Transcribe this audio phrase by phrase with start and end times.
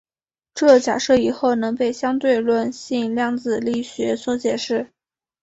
[0.55, 4.89] 这假设以后能被相对论性量子力学所解释。